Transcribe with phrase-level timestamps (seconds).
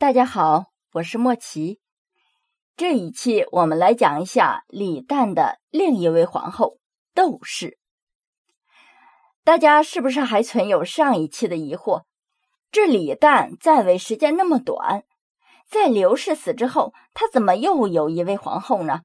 [0.00, 1.78] 大家好，我是莫奇。
[2.74, 6.78] 这一期我们来讲一下李旦的另一位皇后
[7.12, 7.76] 窦氏。
[9.44, 12.04] 大家是不是还存有上一期的疑惑？
[12.72, 15.04] 这李旦在位时间那么短，
[15.68, 19.02] 在刘氏死之后，他怎么又有一位皇后呢？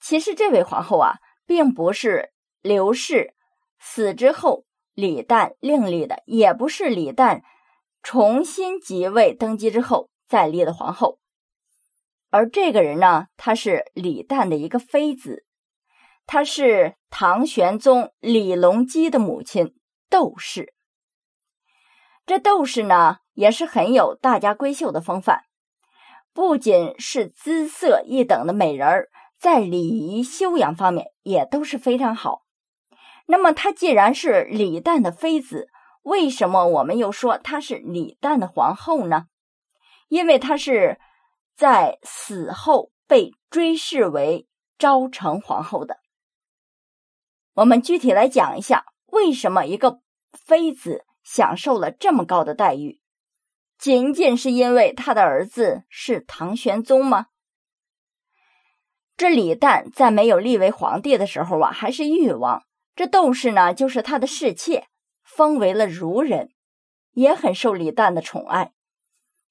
[0.00, 2.32] 其实这位皇后啊，并不是
[2.62, 3.34] 刘氏
[3.78, 4.64] 死之后
[4.94, 7.42] 李旦另立的，也不是李旦。
[8.02, 11.18] 重新即位登基之后再立的皇后，
[12.30, 15.44] 而这个人呢，他是李旦的一个妃子，
[16.26, 19.74] 她是唐玄宗李隆基的母亲
[20.08, 20.72] 窦氏。
[22.24, 25.42] 这窦氏呢，也是很有大家闺秀的风范，
[26.32, 29.08] 不仅是姿色一等的美人儿，
[29.38, 32.42] 在礼仪修养方面也都是非常好。
[33.26, 35.68] 那么，她既然是李旦的妃子。
[36.08, 39.26] 为什么我们又说她是李旦的皇后呢？
[40.08, 40.98] 因为她是
[41.54, 44.48] 在死后被追谥为
[44.78, 45.98] 昭成皇后的。
[47.52, 50.00] 我们具体来讲一下，为什么一个
[50.32, 53.00] 妃子享受了这么高的待遇？
[53.78, 57.26] 仅仅是因为他的儿子是唐玄宗吗？
[59.14, 62.64] 这李旦在没有立为皇帝的时候啊，还是誉王。
[62.96, 64.88] 这窦氏呢，就是他的侍妾。
[65.38, 66.50] 封为了儒人，
[67.12, 68.72] 也很受李旦的宠爱。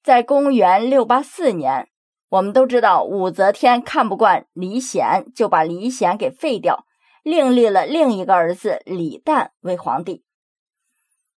[0.02, 1.88] 在公元六八四年，
[2.28, 6.84] 我们都知道武则天看不惯李显，就把李显给废掉，
[7.22, 10.22] 另立了另一个儿子李旦为皇帝。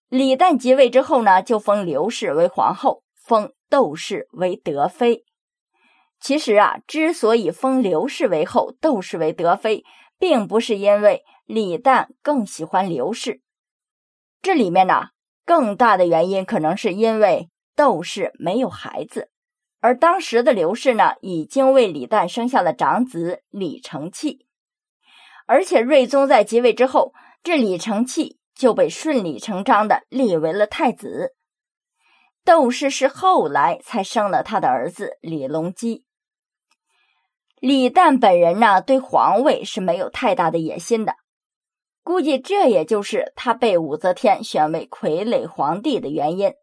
[0.09, 5.23] 李旦即位之后呢，就封刘氏为皇后，封窦氏为德妃。
[6.19, 9.86] 其实啊，之所以封刘氏为后，窦氏为德妃，
[10.19, 13.39] 并不是因为李旦更喜欢刘氏。
[14.42, 15.09] 这里面呢，
[15.45, 19.30] 更大的原因可能是因为窦氏没有孩子，
[19.80, 24.45] 而当时的刘氏呢，已经为李旦生下了长子李承器，
[25.45, 31.36] 而且睿宗在即位之后，这李承器就被顺理成章的立为了太子。
[32.44, 36.05] 窦氏是后来才生了他的儿子李隆基。
[37.60, 41.14] 李旦本人呢，对皇位是没有太大的野心的。
[42.04, 46.54] 估计这也就是他被武则天选为傀儡皇帝的原因。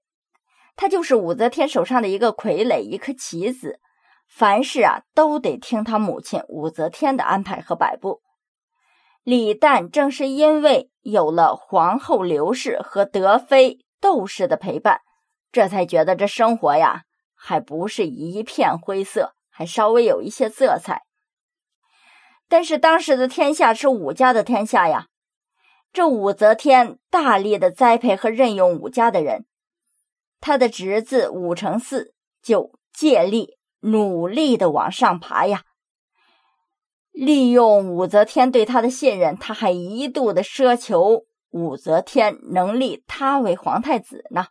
[0.76, 3.80] 他就是武则天手上的一个傀儡，一颗棋子，
[4.28, 8.20] 凡事啊都得听他母亲武则天的安排和摆布。
[9.22, 15.00] 李旦正是因为有了皇后刘氏和德妃窦氏的陪伴，
[15.52, 17.02] 这才觉得这生活呀
[17.34, 21.02] 还不是一片灰色，还稍微有一些色彩。
[22.48, 25.06] 但是当时的天下是武家的天下呀。
[25.92, 29.46] 这武则天大力的栽培和任用武家的人，
[30.40, 32.12] 他的侄子武承嗣
[32.42, 35.62] 就借力努力的往上爬呀。
[37.10, 44.46] 利用武则天对他的信任，他还一度的奢求武则天能立他为皇太子呢。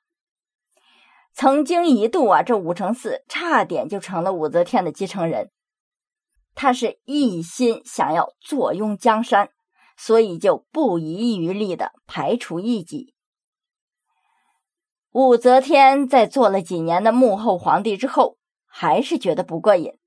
[1.33, 5.51] 曾经一度啊，这武承嗣差点就成了武则天的继承人，
[6.55, 9.51] 他是一心想要坐拥江山。
[9.97, 13.13] 所以就不遗余力的排除异己。
[15.11, 18.37] 武则天在做了几年的幕后皇帝之后，
[18.67, 19.97] 还是觉得不过瘾。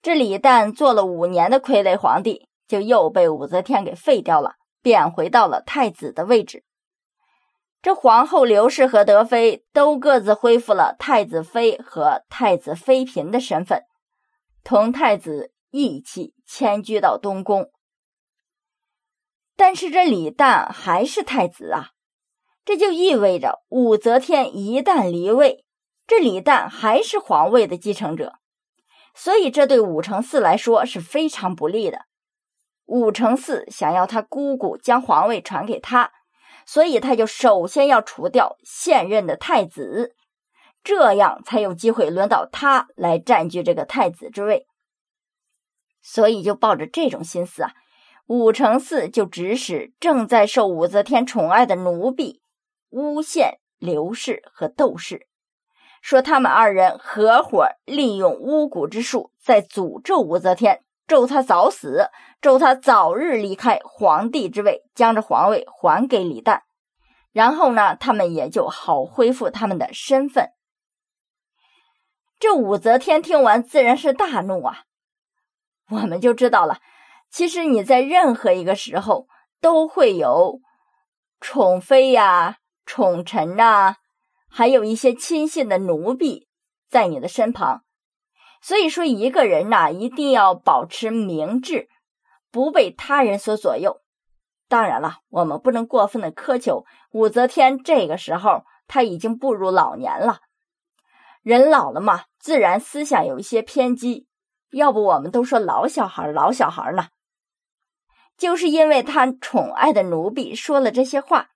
[0.00, 6.62] 这李旦做了五年的傀儡皇帝，就又被武则天给废掉了，贬回到了太子的位置。
[7.82, 13.82] 这皇后刘氏和德妃都各自恢复了太子妃和太子妃嫔的身份，
[14.62, 17.70] 同太子一起迁居到东宫。
[19.56, 21.90] 但是这李旦还是太子啊，
[22.64, 25.64] 这就意味着武则天一旦离位，
[26.06, 28.34] 这李旦还是皇位的继承者，
[29.14, 32.06] 所以这对武承嗣来说是非常不利的。
[32.86, 36.10] 武承嗣想要他姑姑将皇位传给他，
[36.66, 40.14] 所以他就首先要除掉现任的太子，
[40.82, 44.66] 这样才有机会轮到他来占据这个太子之位。
[46.02, 47.72] 所以就抱着这种心思啊。
[48.26, 52.40] 武承嗣就指使正在受武则天宠爱的奴婢
[52.88, 55.26] 诬陷刘氏和窦氏，
[56.00, 62.08] 说他们二人合伙利用巫蛊之术，在诅咒武则天，咒她早死，
[62.40, 66.62] 咒她早日离开皇帝之位，将这皇位还给李旦。
[67.32, 70.50] 然后呢，他们也就好恢复他们的身份。
[72.38, 74.84] 这武则天听完自然是大怒啊，
[75.90, 76.78] 我们就知道了。
[77.34, 79.26] 其实你在任何一个时候
[79.60, 80.60] 都会有
[81.40, 83.96] 宠妃呀、宠臣呐，
[84.48, 86.46] 还有一些亲信的奴婢，
[86.88, 87.82] 在你的身旁。
[88.62, 91.88] 所以说，一个人呐，一定要保持明智，
[92.52, 94.00] 不被他人所左右。
[94.68, 97.82] 当然了，我们不能过分的苛求武则天。
[97.82, 100.38] 这个时候，他已经步入老年了，
[101.42, 104.28] 人老了嘛，自然思想有一些偏激。
[104.70, 107.08] 要不我们都说老小孩，老小孩呢，
[108.36, 111.50] 就是因为他宠爱的奴婢说了这些话，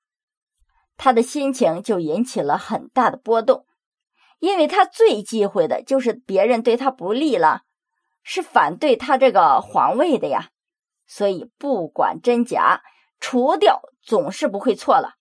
[0.96, 3.66] 他的心情就引起了很大的波动。
[4.38, 7.62] 因为他最忌讳的就是别人对他不利了，
[8.22, 10.50] 是反对他这个皇位的呀，
[11.06, 12.82] 所以不管真假，
[13.18, 15.14] 除掉总是不会错了，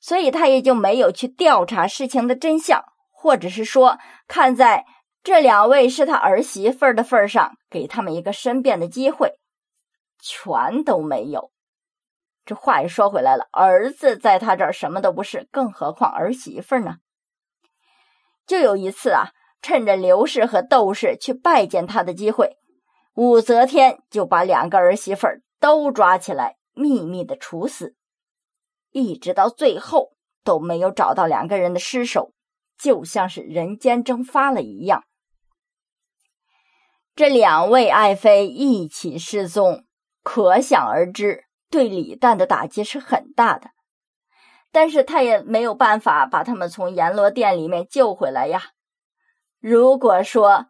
[0.00, 4.86] 所以他也就没有去调查事情的真相，或者是说看在。
[5.22, 9.34] 这两位是他儿媳妇的份上，给他们一个申辩的机会，
[10.22, 11.52] 全都没有。
[12.44, 16.96] 这话也说回来了，儿子在他这儿什么都不是，更何况儿媳妇呢？
[18.46, 19.30] 就有一次啊，
[19.62, 22.56] 趁着刘氏和窦氏去拜见他的机会，
[23.14, 25.28] 武则天就把两个儿媳妇
[25.60, 27.94] 都抓起来，秘密的处死，
[28.90, 32.32] 一直到最后都没有找到两个人的尸首，
[32.76, 35.04] 就像是人间蒸发了一样。
[37.14, 39.84] 这两位爱妃一起失踪，
[40.32, 43.70] 可想而知，对李旦的打击是很大的。
[44.70, 48.62] 但是他也没有办法把他们从阎罗殿里面救回来呀。
[49.58, 50.66] 如果说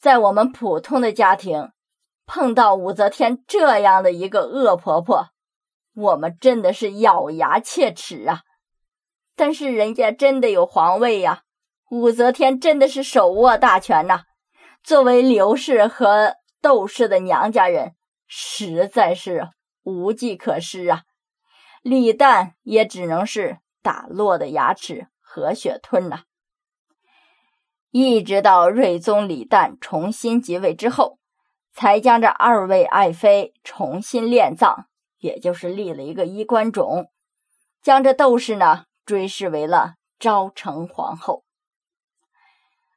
[0.00, 1.72] 在我们普通的家庭
[2.24, 5.26] 碰到武则天这样的一个恶婆婆，
[5.94, 8.40] 我们真的是咬牙切齿啊。
[9.36, 11.42] 但是人家真的有皇位呀，
[11.90, 14.22] 武则天真的是手握大权呐。
[14.82, 17.94] 作为刘氏和窦氏的娘家人，
[18.34, 19.50] 实在是
[19.82, 21.02] 无计可施啊！
[21.82, 26.22] 李旦也只能是打落的牙齿和血吞呐。
[27.90, 31.18] 一直到睿宗李旦重新即位之后，
[31.74, 34.86] 才将这二位爱妃重新殓葬，
[35.18, 37.08] 也就是立了一个衣冠冢，
[37.82, 41.44] 将这窦氏呢追谥为了昭成皇后。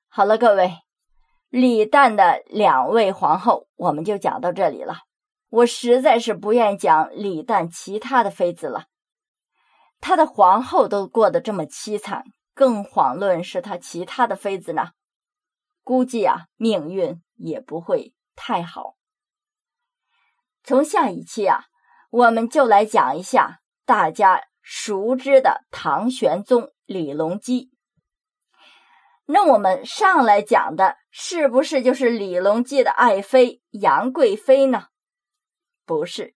[0.08, 0.76] 好了，各位。
[1.50, 5.00] 李旦的两位皇后，我们就讲到这里了。
[5.50, 8.86] 我实在是不愿讲李旦其他的妃子了，
[10.02, 14.90] 他的皇后都过得这么凄惨，更遑论是他其他的妃子呢。
[15.84, 18.96] 估计啊，命运也不会太好。
[20.64, 21.66] 从下一期啊，
[22.10, 27.72] 我们就来讲一下大家熟知的唐玄宗李隆基。
[29.28, 34.88] 那我们上来讲的是不是就是李隆基的爱妃杨贵妃呢？
[35.86, 36.36] 不是，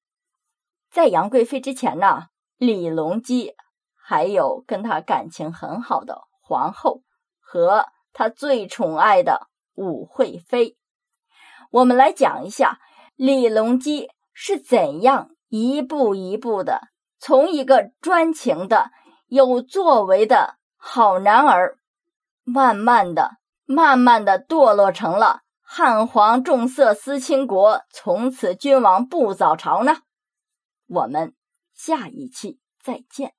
[0.92, 3.56] 在杨贵妃之前呢，李隆基
[3.96, 7.02] 还有跟他感情很好的皇后
[7.40, 10.78] 和他最宠爱的武惠妃。
[11.72, 12.80] 我们来讲一下
[13.16, 18.92] 李隆基是怎样一步一步的从一个专情的
[19.28, 21.78] 有作为的好男儿。
[22.44, 23.34] 慢慢的，
[23.66, 25.42] 慢慢的堕落成了
[25.72, 29.98] 汉皇重色思倾国，从此君王不早朝呢。
[30.88, 31.36] 我们
[31.76, 33.39] 下一期再见。